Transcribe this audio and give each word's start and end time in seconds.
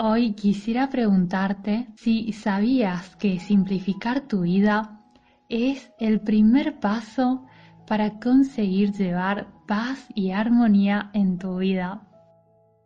Hoy 0.00 0.34
quisiera 0.34 0.90
preguntarte 0.90 1.88
si 1.96 2.32
sabías 2.32 3.16
que 3.16 3.40
simplificar 3.40 4.20
tu 4.20 4.42
vida 4.42 5.00
es 5.48 5.90
el 5.98 6.20
primer 6.20 6.78
paso 6.78 7.44
para 7.84 8.20
conseguir 8.20 8.92
llevar 8.92 9.48
paz 9.66 10.06
y 10.14 10.30
armonía 10.30 11.10
en 11.14 11.36
tu 11.36 11.56
vida. 11.56 12.06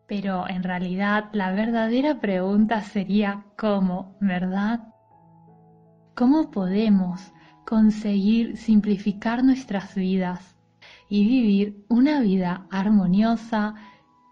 Pero 0.09 0.49
en 0.49 0.63
realidad 0.63 1.29
la 1.35 1.53
verdadera 1.53 2.19
pregunta 2.19 2.81
sería 2.81 3.45
¿cómo, 3.59 4.17
verdad? 4.19 4.81
¿Cómo 6.17 6.51
podemos 6.51 7.21
conseguir 7.67 8.57
simplificar 8.57 9.45
nuestras 9.45 9.95
vidas 9.95 10.57
y 11.11 11.29
vivir 11.29 11.85
una 11.91 12.23
vida 12.23 12.67
armoniosa, 12.71 13.75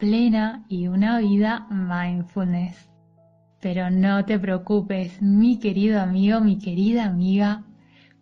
plena 0.01 0.65
y 0.67 0.89
una 0.89 1.19
vida 1.19 1.67
mindfulness. 1.71 2.91
Pero 3.61 3.91
no 3.91 4.25
te 4.25 4.39
preocupes, 4.39 5.21
mi 5.21 5.59
querido 5.59 6.01
amigo, 6.01 6.41
mi 6.41 6.59
querida 6.59 7.05
amiga, 7.05 7.65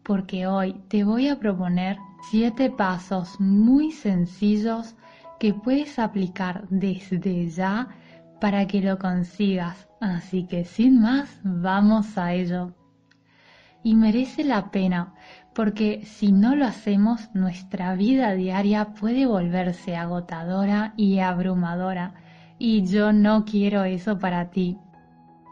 porque 0.03 0.48
hoy 0.48 0.75
te 0.88 1.05
voy 1.05 1.28
a 1.28 1.38
proponer 1.38 1.97
siete 2.30 2.69
pasos 2.69 3.41
muy 3.41 3.92
sencillos 3.92 4.97
que 5.38 5.55
puedes 5.55 6.00
aplicar 6.00 6.66
desde 6.69 7.48
ya 7.48 7.88
para 8.41 8.66
que 8.66 8.81
lo 8.81 8.98
consigas. 8.98 9.88
Así 10.00 10.48
que 10.48 10.64
sin 10.64 11.00
más, 11.00 11.41
vamos 11.44 12.19
a 12.19 12.34
ello. 12.34 12.75
Y 13.84 13.94
merece 13.94 14.42
la 14.42 14.72
pena 14.72 15.14
porque 15.59 16.03
si 16.05 16.31
no 16.31 16.55
lo 16.55 16.67
hacemos, 16.67 17.34
nuestra 17.34 17.97
vida 17.97 18.33
diaria 18.34 18.95
puede 18.95 19.27
volverse 19.27 19.97
agotadora 19.97 20.95
y 20.97 21.19
abrumadora, 21.19 22.15
y 22.61 22.87
yo 22.87 23.12
no 23.12 23.45
quiero 23.45 23.83
eso 23.83 24.20
para 24.20 24.50
ti. 24.50 24.78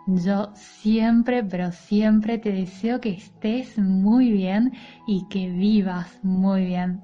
Yo 0.06 0.52
siempre, 0.54 1.42
pero 1.42 1.72
siempre 1.72 2.38
te 2.38 2.52
deseo 2.52 3.00
que 3.00 3.08
estés 3.14 3.80
muy 3.80 4.30
bien 4.30 4.74
y 5.08 5.26
que 5.28 5.50
vivas 5.50 6.20
muy 6.22 6.66
bien. 6.66 7.00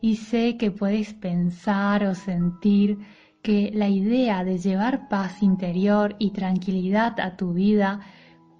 Y 0.00 0.16
sé 0.16 0.56
que 0.56 0.70
puedes 0.70 1.12
pensar 1.12 2.06
o 2.06 2.14
sentir 2.14 3.00
que 3.42 3.70
la 3.74 3.90
idea 3.90 4.44
de 4.44 4.56
llevar 4.56 5.10
paz 5.10 5.42
interior 5.42 6.16
y 6.18 6.30
tranquilidad 6.30 7.20
a 7.20 7.36
tu 7.36 7.52
vida 7.52 8.00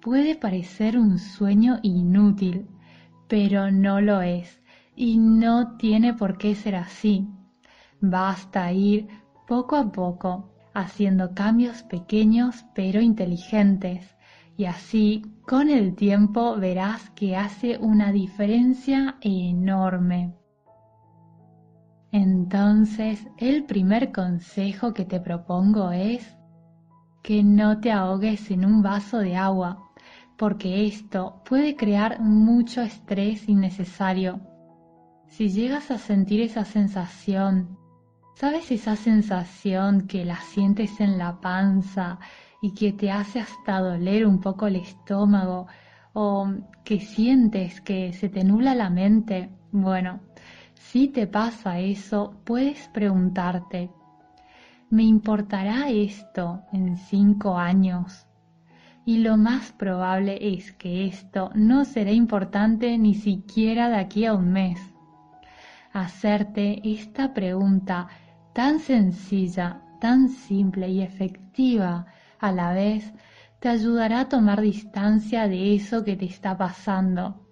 puede 0.03 0.35
parecer 0.35 0.99
un 0.99 1.17
sueño 1.17 1.79
inútil 1.81 2.67
pero 3.27 3.71
no 3.71 4.01
lo 4.01 4.21
es 4.21 4.61
y 4.95 5.17
no 5.17 5.77
tiene 5.77 6.13
por 6.13 6.37
qué 6.37 6.55
ser 6.55 6.75
así. 6.75 7.27
Basta 8.01 8.71
ir 8.71 9.07
poco 9.47 9.75
a 9.75 9.91
poco 9.91 10.53
haciendo 10.73 11.33
cambios 11.33 11.83
pequeños 11.83 12.65
pero 12.75 13.01
inteligentes 13.01 14.15
y 14.57 14.65
así 14.65 15.23
con 15.47 15.69
el 15.69 15.95
tiempo 15.95 16.55
verás 16.57 17.09
que 17.11 17.35
hace 17.35 17.77
una 17.77 18.11
diferencia 18.11 19.17
enorme. 19.21 20.35
Entonces, 22.11 23.27
el 23.37 23.65
primer 23.65 24.11
consejo 24.11 24.93
que 24.93 25.05
te 25.05 25.19
propongo 25.19 25.91
es 25.91 26.37
que 27.21 27.43
no 27.43 27.79
te 27.79 27.91
ahogues 27.91 28.49
en 28.49 28.65
un 28.65 28.81
vaso 28.81 29.19
de 29.19 29.35
agua 29.35 29.86
porque 30.37 30.85
esto 30.85 31.41
puede 31.43 31.75
crear 31.75 32.21
mucho 32.21 32.81
estrés 32.81 33.49
innecesario. 33.49 34.39
Si 35.25 35.49
llegas 35.49 35.91
a 35.91 35.97
sentir 35.97 36.41
esa 36.41 36.63
sensación, 36.63 37.77
¿sabes 38.35 38.71
esa 38.71 38.95
sensación 38.95 40.07
que 40.07 40.23
la 40.23 40.37
sientes 40.37 41.01
en 41.01 41.17
la 41.17 41.41
panza 41.41 42.19
y 42.61 42.73
que 42.73 42.93
te 42.93 43.11
hace 43.11 43.39
hasta 43.39 43.79
doler 43.79 44.25
un 44.25 44.39
poco 44.39 44.67
el 44.67 44.77
estómago 44.77 45.67
o 46.13 46.47
que 46.83 46.99
sientes 46.99 47.81
que 47.81 48.13
se 48.13 48.29
te 48.29 48.43
nula 48.43 48.75
la 48.75 48.89
mente? 48.89 49.49
Bueno, 49.71 50.21
si 50.75 51.07
te 51.07 51.25
pasa 51.25 51.79
eso, 51.79 52.39
puedes 52.45 52.87
preguntarte, 52.89 53.91
¿me 54.91 55.03
importará 55.03 55.89
esto 55.89 56.61
en 56.71 56.95
cinco 56.95 57.57
años? 57.57 58.27
Y 59.07 59.19
lo 59.19 59.37
más 59.37 59.71
probable 59.71 60.37
es 60.41 60.73
que 60.73 61.05
esto 61.05 61.49
no 61.55 61.85
será 61.85 62.11
importante 62.11 62.97
ni 62.97 63.15
siquiera 63.15 63.87
de 63.87 63.95
aquí 63.95 64.25
a 64.25 64.33
un 64.33 64.51
mes. 64.51 64.81
Hacerte 65.93 66.81
esta 66.83 67.33
pregunta 67.33 68.09
tan 68.51 68.81
sencilla, 68.81 69.81
tan 70.01 70.27
simple 70.27 70.89
y 70.89 71.01
efectiva 71.01 72.07
a 72.37 72.51
la 72.51 72.73
vez 72.73 73.13
te 73.61 73.69
ayudará 73.69 74.19
a 74.19 74.29
tomar 74.29 74.59
distancia 74.59 75.47
de 75.47 75.73
eso 75.73 76.03
que 76.03 76.17
te 76.17 76.25
está 76.25 76.57
pasando 76.57 77.47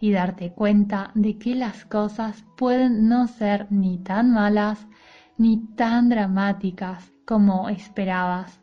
y 0.00 0.10
darte 0.10 0.52
cuenta 0.52 1.12
de 1.14 1.38
que 1.38 1.54
las 1.54 1.84
cosas 1.84 2.44
pueden 2.56 3.08
no 3.08 3.28
ser 3.28 3.68
ni 3.70 3.98
tan 3.98 4.32
malas 4.32 4.88
ni 5.36 5.64
tan 5.76 6.08
dramáticas 6.08 7.12
como 7.24 7.68
esperabas 7.68 8.60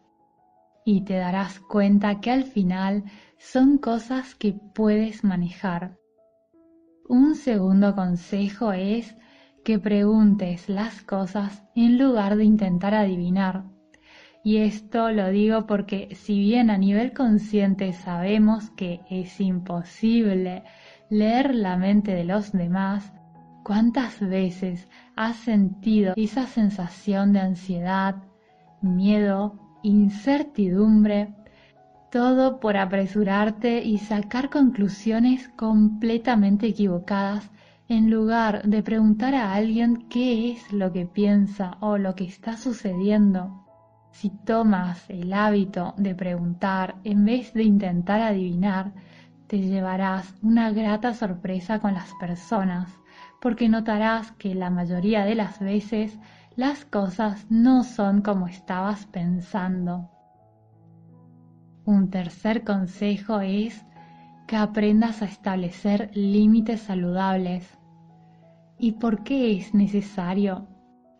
y 0.85 1.01
te 1.01 1.16
darás 1.16 1.59
cuenta 1.59 2.22
que 2.22 2.29
al 2.29 2.44
final 2.44 3.03
son 3.40 3.79
cosas 3.79 4.35
que 4.35 4.53
puedes 4.53 5.23
manejar. 5.23 5.97
Un 7.09 7.35
segundo 7.35 7.96
consejo 7.96 8.72
es 8.72 9.18
que 9.63 9.79
preguntes 9.79 10.69
las 10.69 11.01
cosas 11.01 11.63
en 11.75 11.97
lugar 11.97 12.38
de 12.38 12.45
intentar 12.45 12.94
adivinar. 12.94 13.66
Y 14.44 14.57
esto 14.57 15.09
lo 15.09 15.29
digo 15.29 15.66
porque 15.66 16.13
si 16.13 16.40
bien 16.40 16.69
a 16.69 16.78
nivel 16.78 17.13
consciente 17.13 17.91
sabemos 17.94 18.69
que 18.69 19.01
es 19.09 19.41
imposible 19.41 20.63
leer 21.09 21.56
la 21.56 21.78
mente 21.78 22.13
de 22.13 22.25
los 22.25 22.51
demás, 22.51 23.12
¿cuántas 23.63 24.19
veces 24.19 24.88
has 25.16 25.38
sentido 25.38 26.13
esa 26.16 26.45
sensación 26.45 27.34
de 27.34 27.40
ansiedad, 27.40 28.18
miedo 28.81 29.65
incertidumbre, 29.85 31.35
todo 32.12 32.59
por 32.59 32.75
apresurarte 32.75 33.84
y 33.84 34.00
sacar 34.00 34.50
conclusiones 34.50 35.50
completamente 35.50 36.68
equivocadas 36.68 37.51
en 37.88 38.09
lugar 38.09 38.63
de 38.63 38.81
preguntar 38.81 39.35
a 39.35 39.53
alguien 39.53 40.07
qué 40.09 40.51
es 40.51 40.74
lo 40.74 40.91
que 40.91 41.06
piensa 41.06 41.78
o 41.81 42.00
lo 42.00 42.16
que 42.16 42.24
está 42.24 42.57
sucediendo. 42.57 43.63
Si 44.12 44.31
tomas 44.31 45.07
el 45.09 45.34
hábito 45.34 45.94
de 45.97 46.16
preguntar 46.16 46.95
en 47.03 47.25
vez 47.25 47.53
de 47.53 47.63
intentar 47.63 48.22
adivinar, 48.22 48.91
te 49.45 49.59
llevarás 49.59 50.34
una 50.41 50.72
grata 50.72 51.13
sorpresa 51.13 51.79
con 51.79 51.94
las 51.94 52.12
personas, 52.19 52.90
porque 53.40 53.69
notarás 53.69 54.31
que 54.31 54.56
la 54.56 54.72
mayoría 54.72 55.25
de 55.25 55.35
las 55.35 55.59
veces 55.59 56.18
las 56.56 56.86
cosas 56.86 57.48
no 57.50 57.84
son 57.84 58.22
como 58.22 58.48
estabas 58.48 59.06
pensando. 59.08 60.10
Un 61.86 62.10
tercer 62.10 62.63
consejo 62.63 63.42
es 63.42 63.86
que 64.48 64.56
aprendas 64.56 65.22
a 65.22 65.25
establecer 65.25 66.12
límites 66.13 66.81
saludables. 66.81 67.78
¿Y 68.80 68.94
por 68.94 69.24
qué 69.24 69.57
es 69.57 69.74
necesario? 69.74 70.68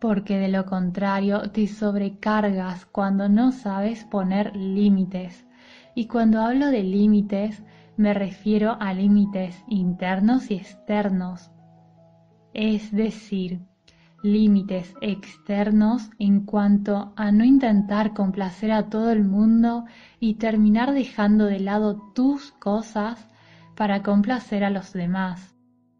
Porque 0.00 0.38
de 0.38 0.48
lo 0.48 0.64
contrario 0.64 1.50
te 1.50 1.66
sobrecargas 1.66 2.86
cuando 2.86 3.28
no 3.28 3.52
sabes 3.52 4.04
poner 4.04 4.56
límites. 4.56 5.46
Y 5.94 6.06
cuando 6.06 6.40
hablo 6.40 6.68
de 6.68 6.82
límites 6.82 7.62
me 7.96 8.14
refiero 8.14 8.76
a 8.80 8.92
límites 8.92 9.64
internos 9.68 10.50
y 10.50 10.54
externos. 10.54 11.50
Es 12.52 12.90
decir, 12.92 13.60
límites 14.22 14.94
externos 15.00 16.10
en 16.18 16.44
cuanto 16.44 17.12
a 17.16 17.30
no 17.32 17.44
intentar 17.44 18.14
complacer 18.14 18.72
a 18.72 18.88
todo 18.88 19.10
el 19.12 19.24
mundo 19.24 19.84
y 20.20 20.34
terminar 20.34 20.92
dejando 20.92 21.46
de 21.46 21.60
lado 21.60 21.96
tus 22.14 22.52
cosas 22.52 23.28
para 23.76 24.02
complacer 24.02 24.64
a 24.64 24.70
los 24.70 24.92
demás. 24.92 25.54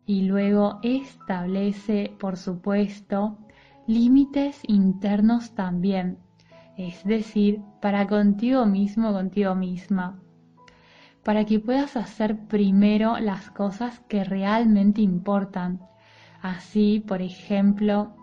Y 0.07 0.23
luego 0.23 0.79
establece, 0.83 2.15
por 2.19 2.37
supuesto, 2.37 3.39
límites 3.87 4.61
internos 4.67 5.55
también, 5.55 6.19
es 6.77 7.05
decir, 7.05 7.61
para 7.81 8.07
contigo 8.07 8.67
mismo, 8.67 9.13
contigo 9.13 9.55
misma, 9.55 10.21
para 11.23 11.45
que 11.45 11.59
puedas 11.59 11.97
hacer 11.97 12.47
primero 12.47 13.19
las 13.19 13.51
cosas 13.51 14.01
que 14.09 14.25
realmente 14.25 15.01
importan. 15.01 15.81
Así, 16.43 17.01
por 17.01 17.23
ejemplo, 17.23 18.15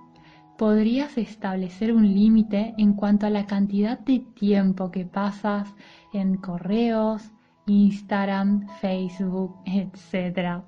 podrías 0.57 1.17
establecer 1.17 1.93
un 1.93 2.13
límite 2.13 2.73
en 2.77 2.93
cuanto 2.93 3.25
a 3.25 3.29
la 3.29 3.45
cantidad 3.45 3.99
de 3.99 4.19
tiempo 4.19 4.91
que 4.91 5.05
pasas 5.05 5.73
en 6.13 6.37
correos, 6.37 7.31
Instagram, 7.65 8.67
Facebook, 8.79 9.55
etc. 9.65 10.63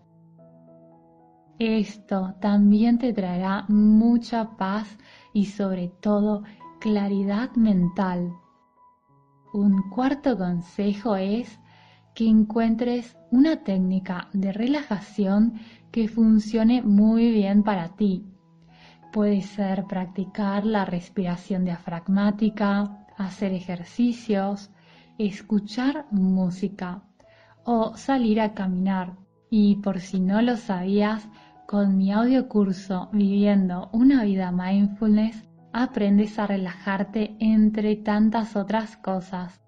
Esto 1.59 2.35
también 2.41 2.97
te 2.97 3.13
traerá 3.13 3.65
mucha 3.69 4.57
paz 4.57 4.97
y 5.33 5.45
sobre 5.45 5.87
todo 5.87 6.43
claridad 6.79 7.51
mental. 7.55 8.33
Un 9.53 9.89
cuarto 9.89 10.37
consejo 10.37 11.15
es 11.15 11.59
que 12.13 12.27
encuentres 12.27 13.17
una 13.31 13.63
técnica 13.63 14.29
de 14.33 14.51
relajación 14.51 15.53
que 15.95 16.09
funcione 16.09 16.81
muy 16.81 17.31
bien 17.31 17.63
para 17.63 17.95
ti. 17.95 18.25
Puede 19.13 19.41
ser 19.41 19.85
practicar 19.85 20.65
la 20.65 20.83
respiración 20.83 21.63
diafragmática, 21.63 23.07
hacer 23.17 23.53
ejercicios, 23.53 24.71
escuchar 25.17 26.05
música 26.11 27.03
o 27.63 27.95
salir 27.95 28.41
a 28.41 28.53
caminar. 28.53 29.13
Y 29.49 29.77
por 29.77 30.01
si 30.01 30.19
no 30.19 30.41
lo 30.41 30.57
sabías, 30.57 31.29
con 31.65 31.95
mi 31.95 32.11
audio 32.11 32.49
curso 32.49 33.07
Viviendo 33.13 33.89
una 33.93 34.25
vida 34.25 34.51
mindfulness 34.51 35.47
aprendes 35.71 36.37
a 36.39 36.47
relajarte 36.47 37.37
entre 37.39 37.95
tantas 37.95 38.57
otras 38.57 38.97
cosas. 38.97 39.64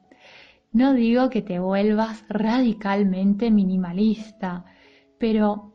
No 0.73 0.93
digo 0.93 1.31
que 1.31 1.41
te 1.41 1.59
vuelvas 1.59 2.27
radicalmente 2.29 3.51
minimalista, 3.51 4.67
pero 5.19 5.73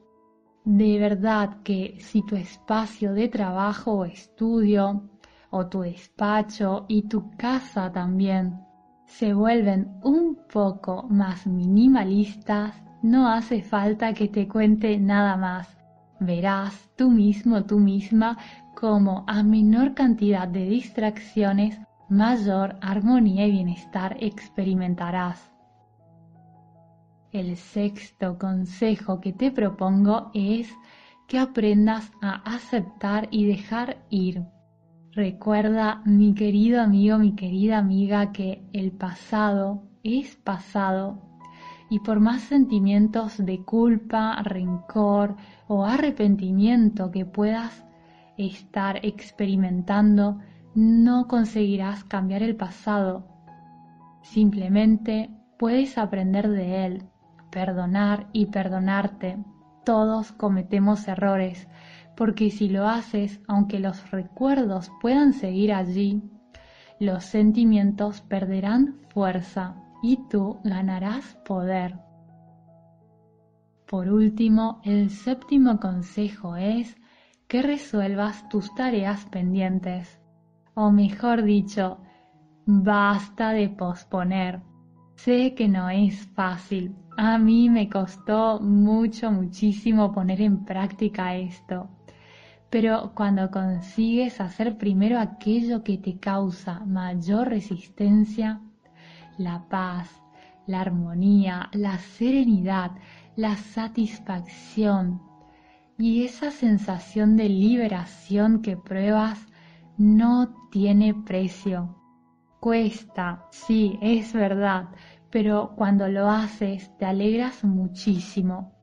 de 0.65 1.00
verdad 1.00 1.63
que 1.63 1.97
si 2.00 2.24
tu 2.24 2.35
espacio 2.35 3.13
de 3.13 3.27
trabajo 3.27 3.94
o 3.94 4.06
estudio, 4.06 5.09
o 5.54 5.68
tu 5.68 5.82
despacho 5.82 6.86
y 6.88 7.04
tu 7.04 7.30
casa 7.38 7.92
también 7.92 8.60
se 9.06 9.36
vuelven 9.36 10.00
un 10.02 10.36
poco 10.52 11.04
más 11.04 11.46
minimalistas, 11.46 12.74
no 13.04 13.28
hace 13.28 13.62
falta 13.62 14.14
que 14.14 14.28
te 14.28 14.48
cuente 14.48 14.98
nada 14.98 15.38
más. 15.38 15.68
Verás 16.20 16.90
tú 16.98 17.12
mismo, 17.12 17.66
tú 17.66 17.80
misma, 17.80 18.38
como 18.76 19.24
a 19.28 19.44
menor 19.44 19.94
cantidad 19.94 20.48
de 20.48 20.66
distracciones, 20.66 21.80
mayor 22.10 22.78
armonía 22.82 23.46
y 23.46 23.52
bienestar 23.52 24.18
experimentarás. 24.20 25.54
El 27.32 27.58
sexto 27.58 28.40
consejo 28.40 29.22
que 29.22 29.34
te 29.34 29.52
propongo 29.52 30.32
es 30.34 30.74
que 31.28 31.38
aprendas 31.38 32.12
a 32.22 32.56
aceptar 32.56 33.28
y 33.30 33.46
dejar 33.46 33.98
ir. 34.10 34.53
Recuerda, 35.15 36.01
mi 36.06 36.33
querido 36.33 36.81
amigo, 36.81 37.19
mi 37.19 37.36
querida 37.36 37.77
amiga, 37.77 38.31
que 38.31 38.68
el 38.74 38.92
pasado 38.92 39.83
es 40.04 40.36
pasado 40.38 41.21
y 41.88 42.00
por 42.00 42.19
más 42.19 42.42
sentimientos 42.42 43.38
de 43.38 43.63
culpa, 43.63 44.42
rencor 44.42 45.36
o 45.68 45.86
arrepentimiento 45.86 47.12
que 47.12 47.27
puedas 47.27 47.86
estar 48.38 49.06
experimentando, 49.06 50.39
no 50.74 51.27
conseguirás 51.27 52.04
cambiar 52.04 52.42
el 52.42 52.56
pasado. 52.56 53.27
Simplemente 54.24 55.30
puedes 55.59 56.00
aprender 56.00 56.50
de 56.50 56.88
él, 56.88 57.04
perdonar 57.51 58.30
y 58.33 58.48
perdonarte. 58.48 59.38
Todos 59.86 60.31
cometemos 60.31 61.07
errores, 61.07 61.68
porque 62.15 62.50
si 62.50 62.69
lo 62.69 62.88
haces, 62.88 63.42
aunque 63.48 63.80
los 63.80 64.12
recuerdos 64.12 64.92
puedan 65.01 65.33
seguir 65.33 65.74
allí, 65.74 66.21
los 67.00 67.25
sentimientos 67.25 68.21
perderán 68.21 69.00
fuerza 69.10 69.75
y 70.01 70.18
tú 70.30 70.60
ganarás 70.63 71.38
poder. 71.45 72.00
Por 73.88 74.10
último, 74.10 74.81
el 74.83 75.10
séptimo 75.10 75.80
consejo 75.80 76.56
es 76.56 76.95
que 77.48 77.62
resuelvas 77.62 78.48
tus 78.50 78.74
tareas 78.74 79.25
pendientes, 79.25 80.19
o 80.74 80.92
mejor 80.92 81.44
dicho, 81.44 82.00
basta 82.66 83.51
de 83.51 83.69
posponer. 83.69 84.62
Sé 85.16 85.54
que 85.54 85.68
no 85.68 85.89
es 85.89 86.25
fácil, 86.33 86.95
a 87.18 87.38
mí 87.38 87.69
me 87.69 87.89
costó 87.89 88.59
mucho, 88.59 89.31
muchísimo 89.31 90.12
poner 90.12 90.42
en 90.42 90.66
práctica 90.66 91.36
esto, 91.36 91.88
pero 92.74 93.12
cuando 93.14 93.52
consigues 93.52 94.42
hacer 94.42 94.80
primero 94.80 95.20
aquello 95.20 95.84
que 95.84 96.00
te 96.00 96.18
causa 96.18 96.80
mayor 96.80 97.50
resistencia, 97.50 98.62
la 99.38 99.70
paz, 99.70 100.10
la 100.66 100.81
armonía, 100.81 101.70
la 101.74 102.00
serenidad, 102.00 102.90
la 103.36 103.58
satisfacción 103.58 105.22
y 106.00 106.24
esa 106.24 106.50
sensación 106.50 107.38
de 107.38 107.48
liberación 107.48 108.64
que 108.64 108.76
pruebas 108.76 109.46
no 110.00 110.56
tiene 110.72 111.14
precio. 111.14 111.96
Cuesta, 112.60 113.46
sí, 113.52 114.00
es 114.02 114.34
verdad, 114.34 114.90
pero 115.30 115.76
cuando 115.76 116.08
lo 116.08 116.28
haces 116.28 116.90
te 116.98 117.06
alegras 117.06 117.64
muchísimo. 117.64 118.74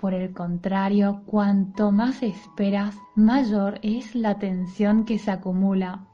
Por 0.00 0.12
el 0.12 0.32
contrario, 0.32 1.22
cuanto 1.24 1.90
más 1.90 2.22
esperas, 2.22 2.98
mayor 3.14 3.78
es 3.82 4.14
la 4.14 4.38
tensión 4.38 5.06
que 5.06 5.18
se 5.18 5.30
acumula. 5.30 6.06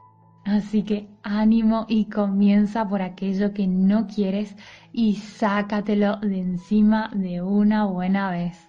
Así 0.44 0.84
que 0.84 1.08
ánimo 1.22 1.86
y 1.88 2.06
comienza 2.06 2.88
por 2.88 3.02
aquello 3.02 3.52
que 3.52 3.66
no 3.66 4.06
quieres 4.06 4.56
y 4.92 5.16
sácatelo 5.16 6.16
de 6.16 6.40
encima 6.40 7.10
de 7.12 7.42
una 7.42 7.84
buena 7.84 8.30
vez. 8.30 8.68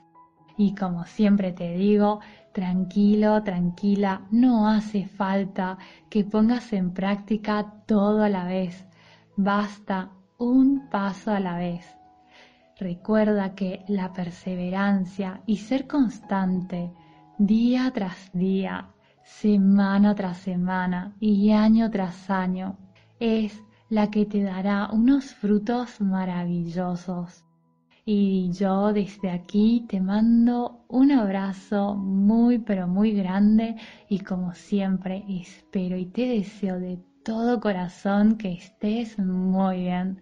Y 0.58 0.74
como 0.76 1.06
siempre 1.06 1.52
te 1.52 1.76
digo, 1.76 2.20
tranquilo, 2.52 3.44
tranquila, 3.44 4.22
no 4.32 4.68
hace 4.68 5.08
falta 5.08 5.78
que 6.10 6.24
pongas 6.24 6.74
en 6.74 6.92
práctica 6.92 7.74
todo 7.88 8.24
a 8.24 8.30
la 8.30 8.46
vez. 8.46 8.86
Basta 9.36 10.12
un 10.38 10.90
paso 10.90 11.32
a 11.32 11.40
la 11.40 11.58
vez. 11.58 12.03
Recuerda 12.80 13.54
que 13.54 13.84
la 13.88 14.12
perseverancia 14.14 15.42
y 15.46 15.58
ser 15.58 15.86
constante 15.88 16.92
día 17.38 17.92
tras 17.94 18.32
día, 18.34 18.90
semana 19.24 20.16
tras 20.16 20.38
semana 20.40 21.16
y 21.20 21.52
año 21.52 21.92
tras 21.92 22.30
año 22.30 22.78
es 23.20 23.62
la 23.90 24.10
que 24.10 24.26
te 24.26 24.42
dará 24.42 24.90
unos 24.92 25.36
frutos 25.36 26.02
maravillosos. 26.02 27.46
Y 28.06 28.52
yo 28.52 28.92
desde 28.92 29.30
aquí 29.30 29.86
te 29.88 30.02
mando 30.02 30.84
un 30.90 31.12
abrazo 31.12 31.96
muy 31.96 32.58
pero 32.58 32.88
muy 32.88 33.14
grande 33.14 33.76
y 34.10 34.20
como 34.20 34.54
siempre 34.56 35.24
espero 35.30 35.96
y 35.96 36.08
te 36.08 36.28
deseo 36.28 36.80
de 36.80 37.00
todo 37.24 37.62
corazón 37.62 38.38
que 38.38 38.52
estés 38.52 39.18
muy 39.20 39.84
bien. 39.84 40.22